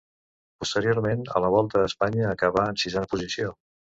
[0.63, 3.55] Posteriorment a la Volta a Espanya acabà en sisena posició.